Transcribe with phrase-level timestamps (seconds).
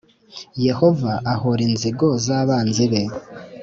[0.67, 3.01] Yehova ahora inzigo zabanzi be